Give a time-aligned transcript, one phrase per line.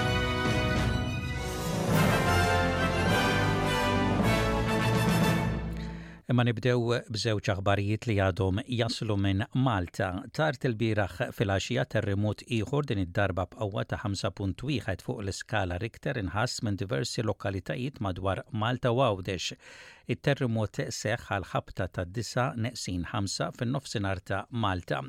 [6.31, 10.05] Imma nibdew bżewġ aħbarijiet li għadhom jaslu minn Malta.
[10.37, 16.79] Tart il-biraħ fil-għaxija terremot ieħor din id-darba b'qawwa ta' 5.1 fuq l-iskala Richter inħass minn
[16.79, 19.59] diversi lokalitajiet madwar Malta u Għawdex.
[20.15, 25.03] It-terremot seħħ għal ħabta ta' 9.5 fin-nofsinhar ta' Malta.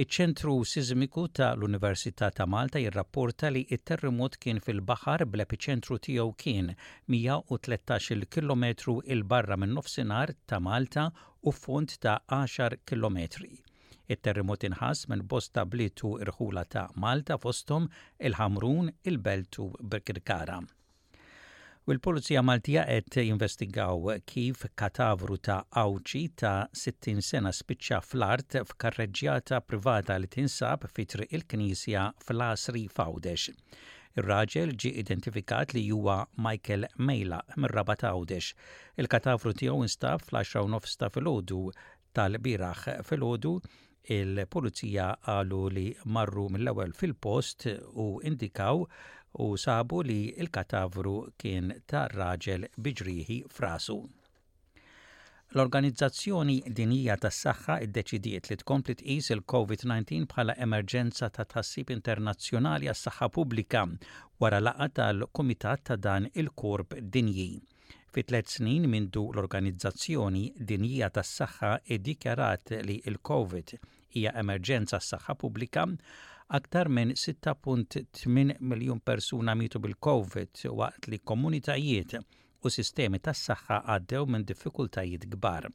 [0.00, 8.24] Iċ-ċentru Siżmiku ta' l-Università ta' Malta jirrapporta li it-terremot kien fil-baħar bl-epiċentru tiegħu kien 113
[8.38, 8.66] km
[9.16, 11.06] il-barra minn nofsinhar ta' Malta
[11.42, 13.22] u font ta' 10 km.
[14.16, 20.62] It-terremot inħass minn bosta blitu irħula ta' Malta fostom il-Ħamrun, il-Beltu, Birkirkara
[21.86, 29.58] u l-Polizija Maltija qed jinvestigaw kif katavru ta' awċi ta' 60 sena spiċċa fl-art f'karreġġjata
[29.66, 33.48] privata li tinsab fitri il-Knisja fl-Asri Fawdex.
[34.14, 38.50] Ir-raġel ġi identifikat li huwa Michael Mejla mir-raba Għawdex.
[39.02, 41.64] Il-katavru tiegħu instab fl-10 nofs ta' filgħodu
[42.14, 43.56] tal-biraħ filgħodu
[44.20, 47.66] il-pulizija qalu li marru mill-ewwel fil-post
[48.06, 48.86] u indikaw
[49.34, 53.96] u sabu li il-katavru kien tar raġel biġriħi frasu.
[55.52, 63.82] L-Organizzazzjoni Dinija tas-Saħħa iddeċidiet li tkompli tqis il-COVID-19 bħala emerġenza ta' tħassib internazzjonali għas-saħħa pubblika
[64.40, 67.50] wara laqa tal-Kumitat ta' dan il-Korp Dinji.
[68.12, 73.76] Fi tliet snin mindu l-Organizzazzjoni Dinija tas-Saħħa iddikjarat li il-COVID
[74.16, 75.86] hija emerġenza s-saħħa pubblika
[76.52, 78.26] Aktar minn 6.8
[78.60, 82.12] miljon persuna mitu bil-COVID waqt li komunitajiet
[82.68, 85.70] u sistemi tas-saħħa għaddew minn diffikultajiet kbar.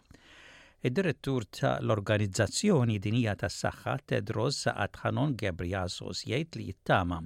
[0.86, 7.20] Id-direttur ta' l-organizzazzjoni dinija tas-saħħa Tedros Adhanom Ghebreyesus jgħid li jittama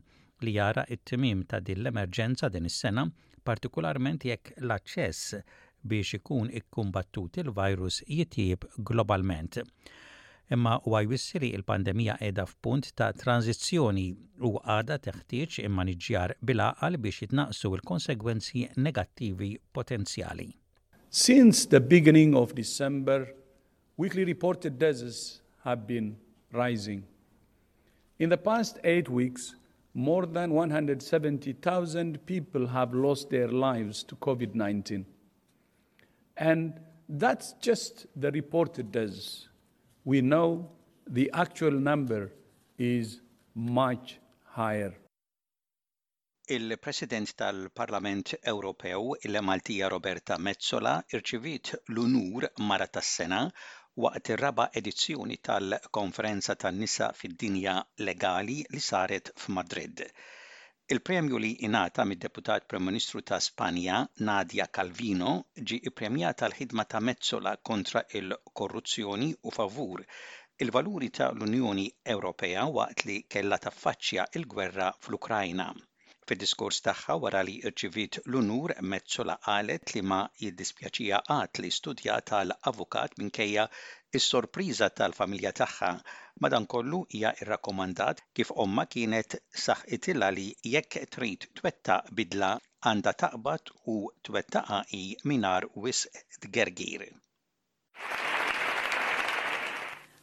[0.47, 3.03] li jara it-timim ta' din l-emerġenza din is-sena,
[3.49, 5.35] partikolarment jekk l-aċċess
[5.91, 8.63] biex ikun ikkumbattut il-virus jitjib
[8.93, 9.59] globalment
[10.51, 14.03] imma huwa jwissiri il-pandemija edha f'punt ta' tranzizzjoni
[14.47, 20.49] u għada teħtieġ imma niġġjar bil-aqal biex jitnaqsu l-konsegwenzi negattivi potenzjali.
[21.09, 23.31] Since the beginning of December,
[23.97, 26.17] weekly reported deaths have been
[26.51, 27.03] rising.
[28.19, 29.55] In the past eight weeks,
[29.93, 35.05] more than 170,000 people have lost their lives to COVID 19.
[36.37, 36.79] And
[37.09, 39.47] that's just the reported deaths
[40.03, 40.69] we know
[41.07, 42.31] the actual number
[42.77, 43.19] is
[43.55, 44.93] much higher.
[46.47, 53.43] Il-President tal-Parlament Ewropew, il-Maltija Roberta Mezzola, irċivit l-unur mara tas-sena
[54.03, 60.07] waqt ir-raba edizzjoni tal-Konferenza tan-nisa fid-dinja legali li saret f'Madrid.
[60.91, 63.97] Il-premju li inata mid-deputat Prem-Ministru ta' Spanja
[64.27, 65.29] Nadia Calvino
[65.69, 70.03] ġi ippremjata l-ħidma ta' mezzola kontra il-korruzzjoni u favur
[70.65, 71.85] il-valuri ta' l-Unjoni
[72.15, 75.69] Ewropea waqt li kella taffaċċja il-gwerra fl-Ukrajna.
[76.27, 83.15] Fid-diskors tagħha wara li rċivit l-unur mezzola qalet li ma jiddispjaċija għat li studja tal-avukat
[83.23, 83.69] minkejja
[84.11, 85.89] Is-sorpriża tal-familja tagħha
[86.43, 92.49] madankollu hija rrakkomandat kif omma kienet saħqitilha li jekk trid twettaq bidla
[92.89, 93.95] għandha taqbad u
[94.27, 96.01] twettaqa i minar wis
[96.43, 97.05] tgergir.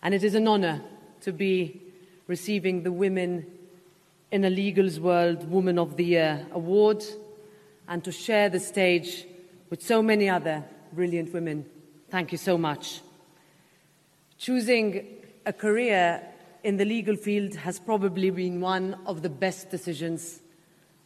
[0.02, 0.82] And it is an honor
[1.24, 1.80] to be
[2.26, 3.38] receiving the Women
[4.30, 7.02] in a Legal's World Woman of the Year award
[7.88, 9.24] and to share the stage
[9.70, 10.62] with so many other
[10.92, 11.64] brilliant women.
[12.10, 13.00] Thank you so much.
[14.38, 15.04] Choosing
[15.46, 16.22] a career
[16.62, 20.40] in the legal field has probably been one of the best decisions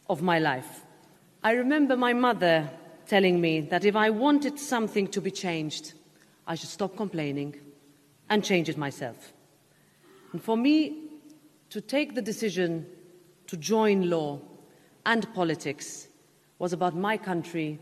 [0.07, 0.81] of my life.
[1.43, 2.69] I remember my mother
[3.07, 5.93] telling me that if I wanted something to be changed,
[6.45, 7.55] I should stop complaining
[8.29, 9.33] and change it myself.
[10.31, 10.95] And for me,
[11.71, 12.85] to take the decision
[13.47, 14.39] to join law
[15.07, 16.07] and politics
[16.59, 17.79] was about my country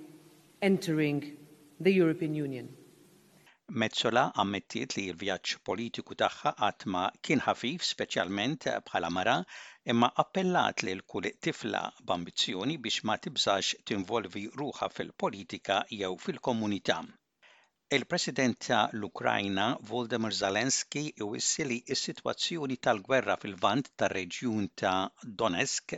[0.62, 1.36] entering
[1.82, 2.70] the European Union.
[3.82, 9.36] Mezzola ammettiet li l-vjaġġ politiku tagħha qatt ma kien ħafif speċjalment bħala mara
[9.94, 16.98] imma appellat li l-kull tifla b'ambizzjoni biex ma tibżax tinvolvi ruħa fil-politika jew fil-komunità.
[18.00, 24.98] Il-President ta' l-Ukrajna Voldemar Zelensky iwissi li s-sitwazzjoni tal-gwerra fil-vant tar-reġjun ta'
[25.42, 25.96] Donetsk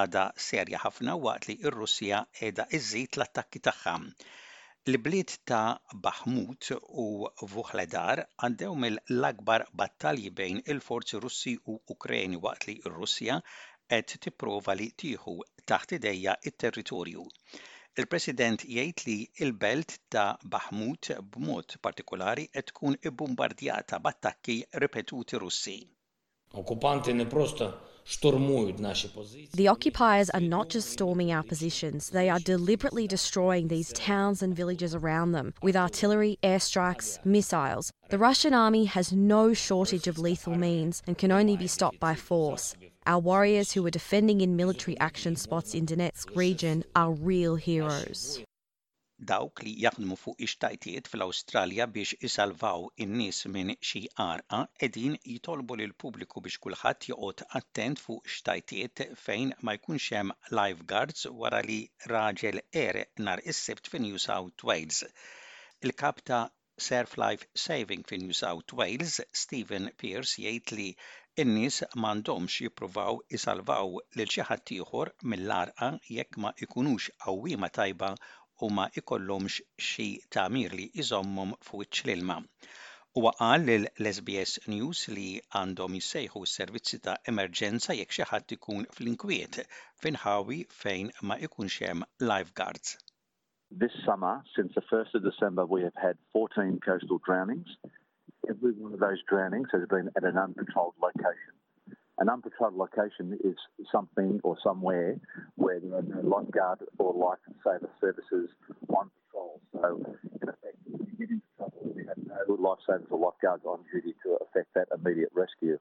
[0.00, 3.96] għada serja ħafna waqt li r-Russja edha iżżid l-attakki tagħha
[4.86, 5.72] Il-bliet ta'
[6.04, 6.66] Bahmut
[7.02, 7.04] u
[7.52, 13.38] Vuhledar għandew mill-akbar battalji bejn il-forzi Russi u Ukreni waqt li russja
[13.94, 15.36] qed tipprova li tieħu
[15.72, 17.24] taħt idejja it-territorju.
[18.02, 19.16] Il-President jgħid li
[19.46, 20.26] il-belt ta'
[20.56, 25.78] Bahmut b'mod partikolari qed tkun ibbombardjata b'attakki ripetuti Russi.
[26.60, 27.72] Okkupanti e ne prosta
[28.20, 34.54] The occupiers are not just storming our positions, they are deliberately destroying these towns and
[34.54, 37.90] villages around them with artillery, airstrikes, missiles.
[38.10, 42.14] The Russian army has no shortage of lethal means and can only be stopped by
[42.14, 42.74] force.
[43.06, 48.40] Our warriors who are defending in military action spots in Donetsk region are real heroes.
[49.28, 55.94] dawk li jaħdmu fuq ixtajtiet fl-Awstralja biex isalvaw in-nies minn xi arqa qegħdin jitolbu lil
[56.04, 61.78] pubbliku biex kulħadd joqgħod attent fuq x'tajtijiet fejn ma jkunx hemm lifeguards wara li
[62.14, 65.00] raġel ere nhar is-sibt fi New South Wales.
[65.84, 66.42] Il-kap ta'
[66.84, 70.90] Surf Life Saving fi New South Wales, Stephen Pierce, jgħid li
[71.42, 78.12] in-nies m'għandhomx jippruvaw isalvaw lil xi ħadd ieħor mill-arqa jekk ma jkunux qawwiema tajba
[78.62, 79.56] u ma ikollhomx
[79.88, 80.04] xi
[80.36, 82.34] tagħmir li jżommhom fuq iċ ilma
[83.18, 85.24] Huwa qal l-SBS News li
[85.60, 89.58] għandhom jissejħu s-servizzi ta' emerġenza jekk xi ħadd ikun fl-inkwiet
[90.04, 92.02] finħawi fejn ma ikunx hemm
[92.32, 92.96] lifeguards.
[93.84, 97.70] This summer, since the 1st of December, we have had 14 coastal drownings.
[98.48, 101.54] Every one of those drownings has been at an uncontrolled location.
[102.18, 103.56] An unpatrolled location is
[103.90, 105.18] something or somewhere
[105.56, 108.50] where the lifeguard or life saver services
[108.96, 109.60] on patrol.
[109.80, 109.88] So,
[110.42, 112.18] in effect, if you get into trouble, we have
[112.48, 115.76] no lifesavers or lifeguards on duty to affect that immediate rescue.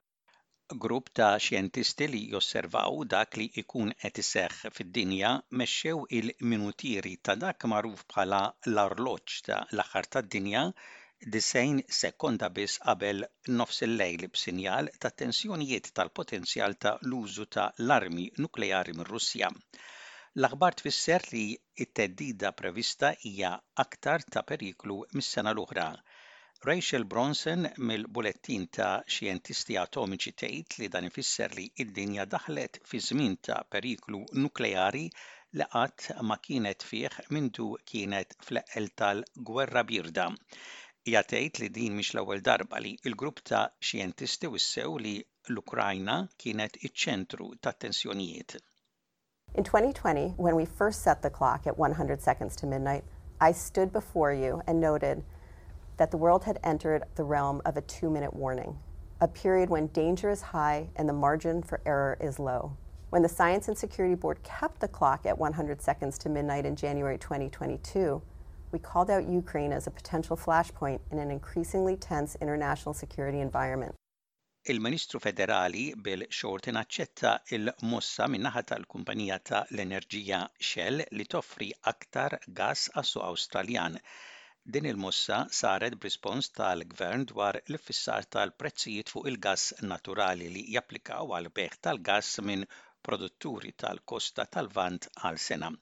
[0.84, 5.32] Grupp ta' xjentisti li josservaw dak li ikun qed iseħħ fid-dinja
[5.62, 8.42] mexxew il-minutieri ta' dak magħruf bħala
[8.72, 10.66] l-arloġġ ta' l-aħħar tad-dinja
[11.32, 13.20] Disejn sekonda biss qabel
[13.58, 19.48] nofs il-lejl b'sinjal ta' tensjonijiet tal-potenzjal ta' l-użu ta' l-armi nukleari mir russja
[20.42, 21.44] L-aħbar tfisser li
[21.86, 23.52] it-teddida prevista hija
[23.86, 25.88] aktar ta' periklu mis-sena l-oħra.
[26.68, 33.40] Rachel Bronson mill-bulettin ta' xjentisti atomiċi tgħid li dan ifisser li id-dinja daħlet fi żmien
[33.48, 35.06] ta' periklu nukleari
[35.58, 40.28] li qatt ma kienet fih mintu kienet fl-eqel tal-gwerra birda.
[41.06, 45.16] li din l darba li grupp ta' xjentisti wissew li
[45.50, 48.56] l-Ukrajna kienet iċ-ċentru tensjonijiet
[49.56, 53.04] In 2020, when we first set the clock at 100 seconds to midnight,
[53.42, 55.24] I stood before you and noted
[55.98, 58.80] that the world had entered the realm of a two minute warning,
[59.20, 62.76] a period when danger is high and the margin for error is low.
[63.12, 66.76] When the Science and Security Board kept the clock at 100 seconds to midnight in
[66.76, 68.22] January 2022,
[68.74, 73.94] we called out Ukraine as a potential flashpoint in an increasingly tense international security environment.
[74.72, 82.86] Il-Ministru Federali Bill Shorten aċċetta il-mossa minnaħa tal-kumpanija ta' l-enerġija Shell li toffri aktar gas
[83.02, 83.98] għasu Awstraljan.
[84.78, 91.78] Din il-mossa saret b'rispons tal-gvern dwar l-fissar tal-prezzijiet fuq il-gas naturali li japplikaw għal beħ
[91.90, 92.66] tal-gas minn
[93.10, 95.74] produtturi tal-kosta tal-vant għal sena.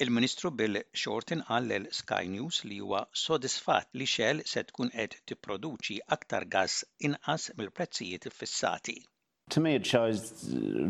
[0.00, 5.98] Il-Ministru Bill Shorten qal Sky News li huwa sodisfatt li Shell se tkun qed tipproduċi
[6.16, 9.02] aktar gass inqas mill-prezzijiet fissati.
[9.50, 10.32] To me it shows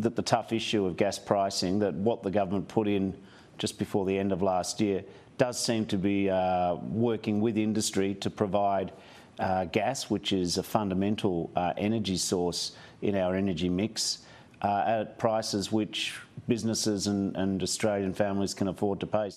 [0.03, 3.13] that the tough issue of gas pricing that what the government put in
[3.59, 5.05] just before the end of last year
[5.37, 8.93] does seem to be uh, working with industry to provide
[9.41, 14.19] uh, gas, which is a fundamental uh, energy source in our energy mix,
[14.63, 16.15] uh, at prices which
[16.49, 19.31] businesses and, and Australian families can afford to pay.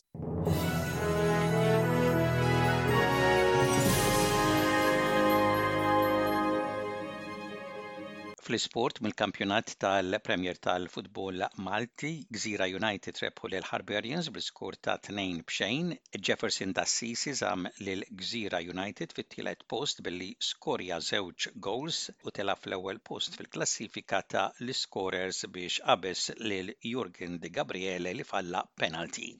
[8.46, 15.90] Fl-isport mill-kampjonat tal-Premier tal-Futbol Malti, Gżira United rebħu lil Harbarians bl-skor ta' 2 bxejn,
[16.28, 23.02] Jefferson d'Assisi zam lil Gżira United fit-tielet post billi skorja żewġ goals u tela fl-ewwel
[23.12, 29.34] post fil-klassifika ta' l-scorers biex qabes lil Jurgen Di Gabriele li falla penalti.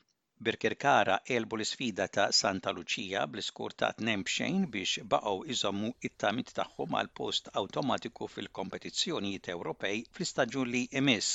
[0.44, 7.10] Birkirkara elbu l-sfida ta' Santa Lucia bl-iskur ta' 2 biex baqgħu iżommu it-tamit tagħhom għal
[7.20, 11.30] post awtomatiku fil-kompetizzjonijiet Ewropej fl-istaġun li emis.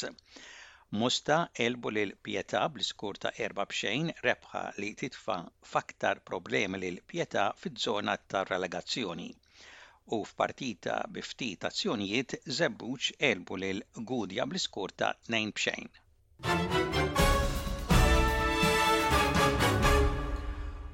[1.04, 5.38] Musta elbu l-pieta bl-iskur ta' erba' bxejn rebħa li titfa'
[5.72, 9.30] faktar problemi lil pieta fiż-żona tar-relegazzjoni
[10.18, 15.90] u f'partita biftit azzjonijiet Zebbuċ elbu l Gudja bl-iskur ta' 2 bxejn.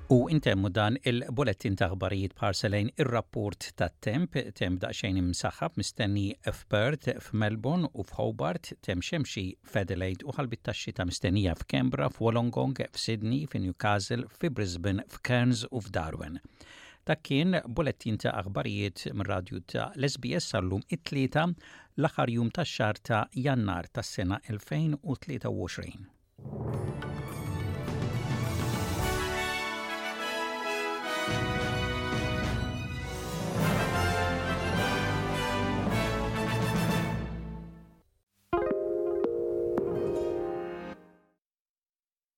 [0.09, 7.17] U intemmu dan il-bolettin ta' aħbarijiet parselejn ir-rapport ta' temp, temp daqsxejn imsaħħab mistenni f'Perth,
[7.25, 14.23] f'Melbourne u f'Hobart, temp xemxi f'Adelaide u ħalbit taxxi ta' mistennija f'Kembra, f'Wolongong, f'Sydney, f'Newcastle,
[14.37, 16.39] f'Brisbane, f'Cairns u f'Darwin.
[17.03, 21.49] Ta' kien bolettin ta' aħbarijiet minn radju ta' l-SBS sallum it-tlieta
[21.99, 27.06] l-aħħar jum tax xar ta' Jannar tas-sena 2023.